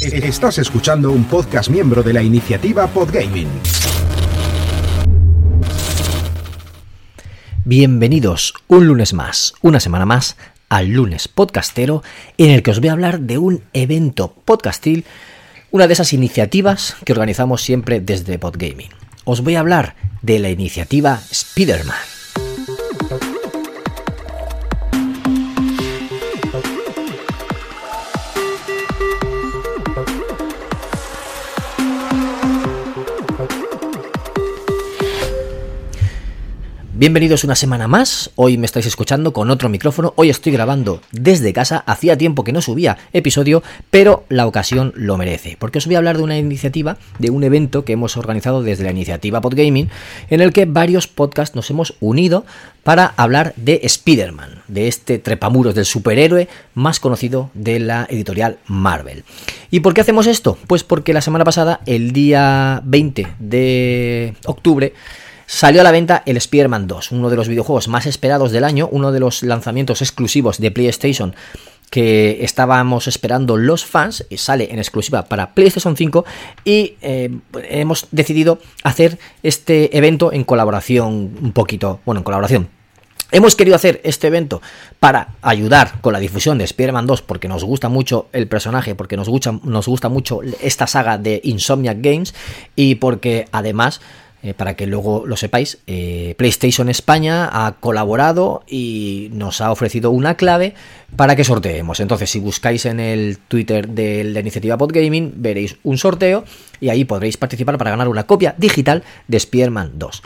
[0.00, 3.48] Estás escuchando un podcast miembro de la iniciativa Podgaming.
[7.64, 10.36] Bienvenidos un lunes más, una semana más
[10.68, 12.02] al lunes podcastero
[12.38, 15.04] en el que os voy a hablar de un evento podcastil,
[15.70, 18.90] una de esas iniciativas que organizamos siempre desde Podgaming.
[19.24, 22.15] Os voy a hablar de la iniciativa Spider-Man.
[36.98, 38.30] Bienvenidos una semana más.
[38.36, 40.14] Hoy me estáis escuchando con otro micrófono.
[40.16, 41.84] Hoy estoy grabando desde casa.
[41.86, 45.58] Hacía tiempo que no subía episodio, pero la ocasión lo merece.
[45.60, 48.84] Porque os voy a hablar de una iniciativa, de un evento que hemos organizado desde
[48.84, 49.90] la iniciativa Podgaming,
[50.30, 52.46] en el que varios podcasts nos hemos unido
[52.82, 59.24] para hablar de Spider-Man, de este trepamuros del superhéroe más conocido de la editorial Marvel.
[59.70, 60.56] ¿Y por qué hacemos esto?
[60.66, 64.94] Pues porque la semana pasada, el día 20 de octubre,
[65.46, 68.88] Salió a la venta el Spider-Man 2, uno de los videojuegos más esperados del año,
[68.90, 71.34] uno de los lanzamientos exclusivos de PlayStation
[71.90, 76.24] que estábamos esperando los fans, sale en exclusiva para PlayStation 5
[76.64, 77.30] y eh,
[77.68, 82.68] hemos decidido hacer este evento en colaboración un poquito, bueno, en colaboración.
[83.32, 84.62] Hemos querido hacer este evento
[85.00, 89.16] para ayudar con la difusión de Spider-Man 2 porque nos gusta mucho el personaje, porque
[89.16, 92.34] nos gusta, nos gusta mucho esta saga de Insomniac Games
[92.76, 94.00] y porque además
[94.42, 100.10] eh, para que luego lo sepáis, eh, PlayStation España ha colaborado y nos ha ofrecido
[100.10, 100.74] una clave
[101.16, 102.00] para que sorteemos.
[102.00, 106.44] Entonces, si buscáis en el Twitter de la iniciativa Podgaming, veréis un sorteo
[106.80, 110.22] y ahí podréis participar para ganar una copia digital de Spider-Man 2.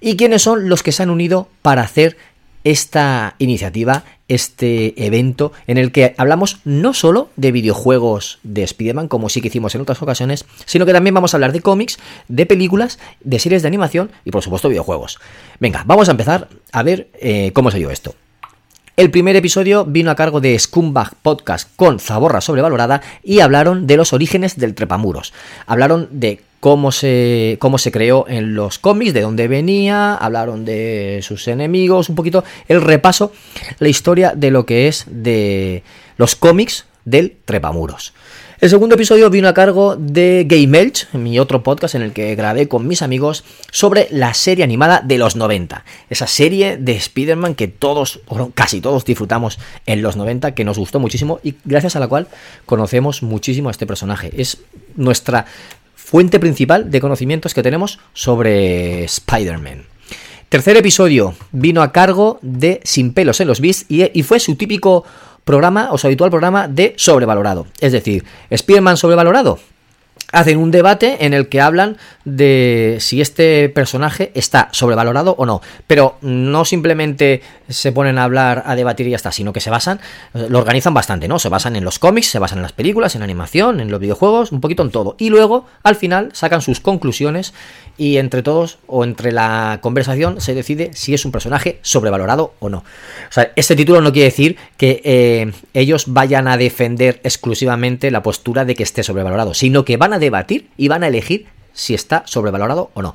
[0.00, 2.16] ¿Y quiénes son los que se han unido para hacer
[2.64, 9.28] esta iniciativa, este evento en el que hablamos no solo de videojuegos de Spider-Man, como
[9.28, 11.98] sí que hicimos en otras ocasiones, sino que también vamos a hablar de cómics,
[12.28, 15.18] de películas, de series de animación y por supuesto videojuegos.
[15.60, 18.14] Venga, vamos a empezar a ver eh, cómo se dio esto.
[18.96, 23.96] El primer episodio vino a cargo de Scumbag Podcast con Zaborra sobrevalorada y hablaron de
[23.96, 25.32] los orígenes del trepamuros.
[25.66, 31.20] Hablaron de cómo se, cómo se creó en los cómics, de dónde venía, hablaron de
[31.22, 33.32] sus enemigos, un poquito el repaso,
[33.80, 35.82] la historia de lo que es de
[36.16, 38.14] los cómics del trepamuros.
[38.62, 42.34] El segundo episodio vino a cargo de Game Elch, mi otro podcast en el que
[42.34, 45.84] grabé con mis amigos sobre la serie animada de los 90.
[46.08, 48.20] Esa serie de Spider-Man que todos,
[48.54, 52.26] casi todos disfrutamos en los 90, que nos gustó muchísimo y gracias a la cual
[52.64, 54.32] conocemos muchísimo a este personaje.
[54.34, 54.62] Es
[54.96, 55.44] nuestra
[56.14, 59.82] fuente principal de conocimientos que tenemos sobre Spider-Man.
[60.48, 65.02] Tercer episodio vino a cargo de Sin pelos en los bis y, fue su típico
[65.42, 67.66] programa o su habitual programa de sobrevalorado.
[67.80, 69.58] Es decir, Spider-Man sobrevalorado,
[70.34, 75.62] hacen un debate en el que hablan de si este personaje está sobrevalorado o no.
[75.86, 79.70] Pero no simplemente se ponen a hablar, a debatir y ya está, sino que se
[79.70, 80.00] basan,
[80.32, 81.38] lo organizan bastante, ¿no?
[81.38, 84.00] Se basan en los cómics, se basan en las películas, en la animación, en los
[84.00, 85.16] videojuegos, un poquito en todo.
[85.18, 87.54] Y luego, al final, sacan sus conclusiones
[87.96, 92.68] y entre todos o entre la conversación se decide si es un personaje sobrevalorado o
[92.68, 92.78] no.
[92.78, 98.22] O sea, este título no quiere decir que eh, ellos vayan a defender exclusivamente la
[98.22, 101.94] postura de que esté sobrevalorado, sino que van a debatir y van a elegir si
[101.94, 103.14] está sobrevalorado o no.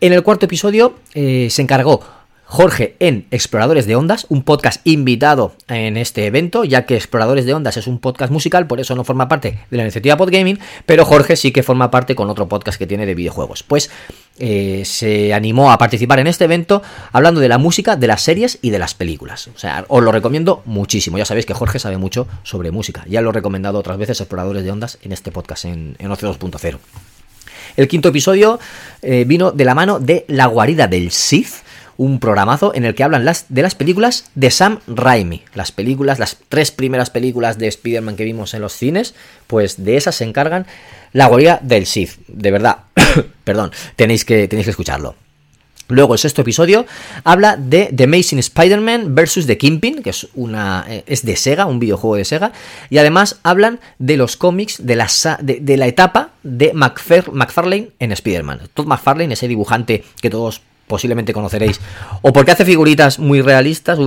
[0.00, 2.00] En el cuarto episodio eh, se encargó
[2.48, 7.54] Jorge en Exploradores de Ondas, un podcast invitado en este evento, ya que Exploradores de
[7.54, 11.04] Ondas es un podcast musical, por eso no forma parte de la iniciativa Podgaming, pero
[11.04, 13.64] Jorge sí que forma parte con otro podcast que tiene de videojuegos.
[13.64, 13.90] Pues
[14.38, 18.58] eh, se animó a participar en este evento hablando de la música, de las series
[18.62, 19.48] y de las películas.
[19.54, 21.18] O sea, os lo recomiendo muchísimo.
[21.18, 23.04] Ya sabéis que Jorge sabe mucho sobre música.
[23.08, 26.78] Ya lo he recomendado otras veces Exploradores de Ondas en este podcast en, en 2.0.
[27.76, 28.58] El quinto episodio
[29.02, 31.65] eh, vino de la mano de La guarida del Sith,
[31.96, 35.42] un programazo en el que hablan las, de las películas de Sam Raimi.
[35.54, 39.14] Las películas, las tres primeras películas de Spider-Man que vimos en los cines,
[39.46, 40.66] pues de esas se encargan
[41.12, 42.18] la guarida del Sith.
[42.28, 42.78] De verdad,
[43.44, 45.14] perdón, tenéis que, tenéis que escucharlo.
[45.88, 46.84] Luego, el sexto episodio
[47.22, 49.46] habla de The Amazing Spider-Man vs.
[49.46, 52.52] The Kingpin, que es, una, eh, es de Sega, un videojuego de Sega.
[52.90, 55.08] Y además hablan de los cómics de la,
[55.40, 58.62] de, la etapa de McFarlane en Spider-Man.
[58.74, 61.80] Todd McFarlane, ese dibujante que todos posiblemente conoceréis,
[62.22, 63.98] o porque hace figuritas muy realistas,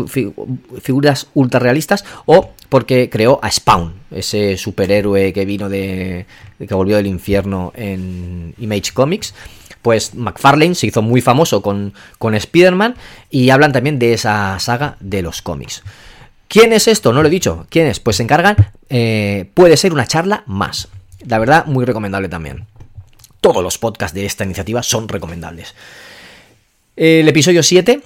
[0.82, 6.26] figuras ultra realistas, o porque creó a Spawn, ese superhéroe que vino de.
[6.60, 9.34] que volvió del infierno en Image Comics.
[9.82, 12.96] Pues McFarlane se hizo muy famoso con, con Spider-Man
[13.30, 15.84] y hablan también de esa saga de los cómics.
[16.50, 17.14] ¿Quién es esto?
[17.14, 17.66] No lo he dicho.
[17.70, 18.00] ¿Quién es?
[18.02, 18.58] Pues se encargan.
[18.90, 20.90] Eh, puede ser una charla más.
[21.26, 22.66] La verdad, muy recomendable también.
[23.40, 25.76] Todos los podcasts de esta iniciativa son recomendables.
[27.00, 28.02] El episodio 7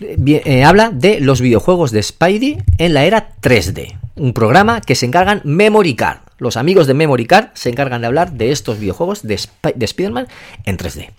[0.00, 3.96] eh, eh, habla de los videojuegos de Spidey en la era 3D.
[4.16, 6.22] Un programa que se encargan Memory Card.
[6.38, 9.38] Los amigos de Memory Card se encargan de hablar de estos videojuegos de,
[9.76, 10.26] de Spider-Man
[10.64, 11.10] en 3D.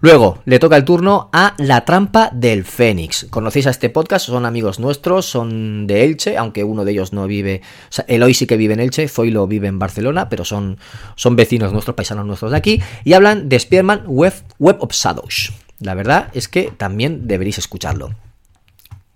[0.00, 3.28] Luego, le toca el turno a La Trampa del Fénix.
[3.30, 4.26] ¿Conocéis a este podcast?
[4.26, 7.62] Son amigos nuestros, son de Elche, aunque uno de ellos no vive.
[7.96, 10.78] O Eloy sí que vive en Elche, Zoilo vive en Barcelona, pero son,
[11.14, 12.82] son vecinos nuestros, paisanos nuestros de aquí.
[13.04, 15.52] Y hablan de Spider-Man Web, Web of Shadows.
[15.80, 18.10] La verdad es que también deberéis escucharlo.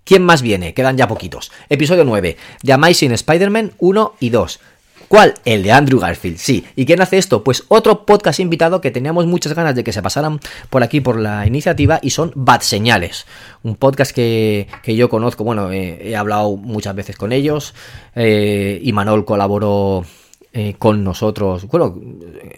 [0.05, 0.75] ¿Quién más viene?
[0.75, 1.53] Quedan ya poquitos.
[1.69, 2.37] Episodio 9.
[2.62, 4.61] The Amazing Spider-Man 1 y 2.
[5.09, 5.35] ¿Cuál?
[5.44, 6.64] El de Andrew Garfield, sí.
[6.75, 7.44] ¿Y quién hace esto?
[7.44, 11.19] Pues otro podcast invitado que teníamos muchas ganas de que se pasaran por aquí por
[11.19, 13.26] la iniciativa y son Bad Señales.
[13.62, 17.75] Un podcast que, yo conozco, bueno, he hablado muchas veces con ellos.
[18.14, 20.05] Eh, y Manol colaboró
[20.52, 21.66] eh, con nosotros.
[21.66, 21.99] Bueno,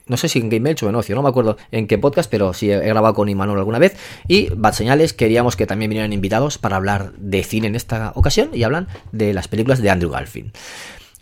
[0.07, 2.53] no sé si en Game o en Ocio, no me acuerdo en qué podcast, pero
[2.53, 3.97] sí he grabado con Imanol alguna vez.
[4.27, 8.51] Y Bad Señales queríamos que también vinieran invitados para hablar de cine en esta ocasión
[8.53, 10.53] y hablan de las películas de Andrew Garfield.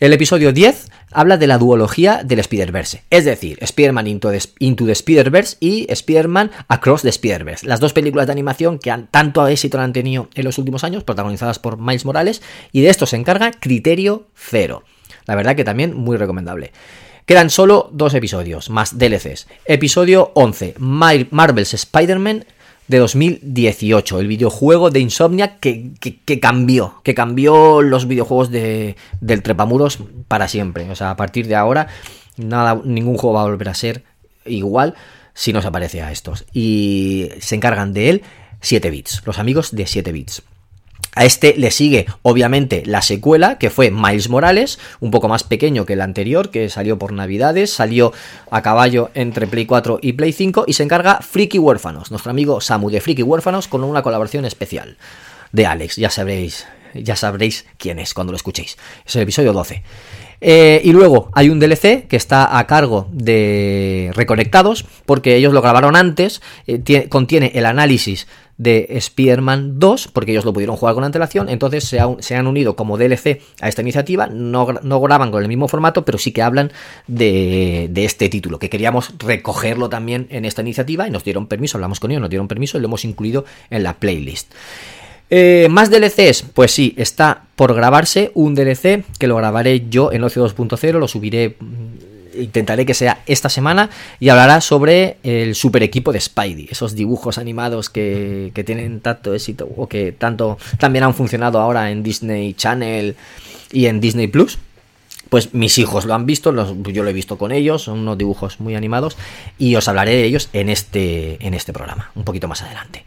[0.02, 5.58] El episodio 10 habla de la duología del Spider-Verse, es decir, Spider-Man Into, the, Spider-Verse
[5.60, 9.92] y Spider-Man Across the Spider-Verse, las dos películas de animación que han, tanto éxito han
[9.92, 12.42] tenido en los últimos años, protagonizadas por Miles Morales,
[12.72, 14.82] y de esto se encarga Criterio Cero.
[15.26, 16.72] La verdad que también muy recomendable.
[17.26, 19.46] Quedan solo dos episodios, más DLCs.
[19.64, 22.44] Episodio 11, Marvel's Spider-Man
[22.88, 25.92] de 2018, el videojuego de Insomnia que,
[26.40, 30.90] cambió, que cambió los videojuegos de, del Trepamuros para siempre.
[30.90, 31.86] O sea, a partir de ahora,
[32.36, 34.02] nada, ningún juego va a volver a ser
[34.44, 34.94] igual
[35.32, 36.44] si no se aparece a estos.
[36.52, 38.22] Y se encargan de él
[38.60, 40.42] 7 bits, los amigos de 7 bits.
[41.14, 45.84] A este le sigue, obviamente, la secuela, que fue Miles Morales, un poco más pequeño
[45.84, 48.12] que el anterior, que salió por Navidades, salió
[48.50, 52.62] a caballo entre Play 4 y Play 5, y se encarga Freaky Huérfanos, nuestro amigo
[52.62, 54.96] Samu de Freaky Huérfanos, con una colaboración especial
[55.52, 58.78] de Alex, ya sabréis, ya sabréis quién es cuando lo escuchéis.
[59.06, 59.82] Es el episodio 12.
[60.44, 65.62] Eh, y luego hay un DLC que está a cargo de Reconectados, porque ellos lo
[65.62, 68.26] grabaron antes, eh, contiene el análisis
[68.62, 71.98] de Spider-Man 2, porque ellos lo pudieron jugar con antelación, entonces se,
[72.34, 74.66] han unido como DLC a esta iniciativa, no,
[75.00, 76.70] graban con el mismo formato, pero sí que hablan
[77.08, 81.98] de, este título, que queríamos recogerlo también en esta iniciativa y nos dieron permiso, hablamos
[81.98, 84.52] con ellos, nos dieron permiso y lo hemos incluido en la playlist.
[85.28, 86.44] Eh, ¿Más DLCs?
[86.54, 91.08] Pues sí, está por grabarse un DLC que lo grabaré yo en Ocio 2.0, lo
[91.08, 91.56] subiré
[92.34, 93.90] intentaré que sea esta semana
[94.20, 99.68] y hablará sobre el super equipo de Spidey, esos dibujos animados que, tienen tanto éxito
[99.76, 103.16] o que tanto también han funcionado ahora en Disney Channel
[103.72, 104.58] y en Disney Plus.
[105.28, 106.52] Pues mis hijos lo han visto,
[106.84, 109.16] yo lo he visto con ellos, son unos dibujos muy animados
[109.58, 113.04] y os hablaré de ellos en este, en este programa, un poquito más adelante.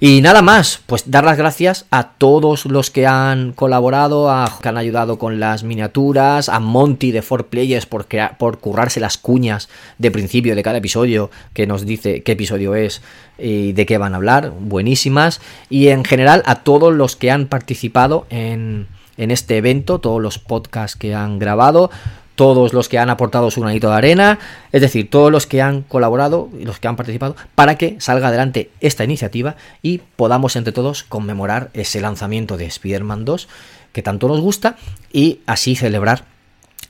[0.00, 4.68] Y nada más, pues dar las gracias a todos los que han colaborado, a, que
[4.68, 10.10] han ayudado con las miniaturas, a Monty de 4Players por, por currarse las cuñas de
[10.10, 13.02] principio de cada episodio, que nos dice qué episodio es
[13.38, 15.40] y de qué van a hablar, buenísimas.
[15.70, 20.38] Y en general a todos los que han participado en, en este evento, todos los
[20.38, 21.90] podcasts que han grabado,
[22.34, 24.38] todos los que han aportado su granito de arena,
[24.72, 28.28] es decir, todos los que han colaborado y los que han participado para que salga
[28.28, 33.48] adelante esta iniciativa y podamos entre todos conmemorar ese lanzamiento de Spider-Man 2
[33.92, 34.76] que tanto nos gusta
[35.12, 36.24] y así celebrar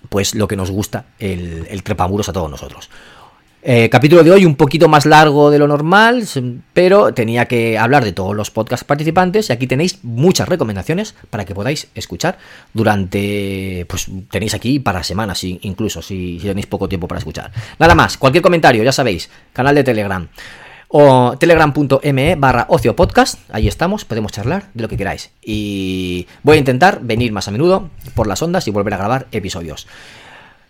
[0.09, 2.91] pues lo que nos gusta el, el trepamuros a todos nosotros.
[3.67, 6.23] Eh, capítulo de hoy un poquito más largo de lo normal,
[6.75, 11.47] pero tenía que hablar de todos los podcast participantes y aquí tenéis muchas recomendaciones para
[11.47, 12.37] que podáis escuchar
[12.75, 17.53] durante, pues tenéis aquí para semanas incluso si, tenéis poco tiempo para escuchar.
[17.79, 20.29] Nada más, cualquier comentario, ya sabéis, canal de Telegram
[20.89, 25.31] o telegram.me barra ocio podcast, ahí estamos, podemos charlar de lo que queráis.
[25.43, 29.27] Y voy a intentar venir más a menudo por las ondas y volver a grabar
[29.33, 29.87] episodios.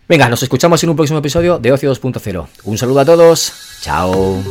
[0.07, 2.47] Venga, nos escuchamos en un próximo episodio de Ocio 2.0.
[2.65, 3.53] Un saludo a todos.
[3.81, 4.43] Chao.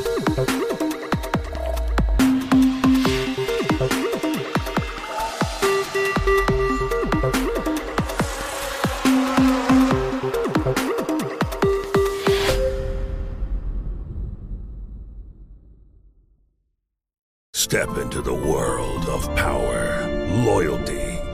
[17.52, 20.06] Step into the world of power,
[20.44, 21.13] loyalty.